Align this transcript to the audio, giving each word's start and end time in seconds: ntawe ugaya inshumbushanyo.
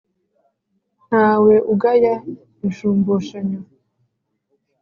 ntawe 1.07 1.55
ugaya 1.73 2.13
inshumbushanyo. 2.65 3.59